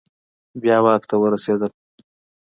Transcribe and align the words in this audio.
بیا 0.61 0.77
واک 0.85 1.03
ته 1.09 1.15
ورسیدل 1.21 1.71